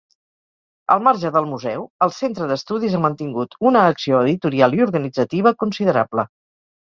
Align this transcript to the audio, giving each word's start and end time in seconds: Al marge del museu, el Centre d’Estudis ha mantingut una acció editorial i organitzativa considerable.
Al 0.93 1.01
marge 1.07 1.29
del 1.33 1.49
museu, 1.49 1.83
el 2.05 2.13
Centre 2.15 2.47
d’Estudis 2.51 2.95
ha 2.99 3.03
mantingut 3.05 3.53
una 3.71 3.83
acció 3.91 4.21
editorial 4.29 4.73
i 4.79 4.83
organitzativa 4.89 5.55
considerable. 5.65 6.27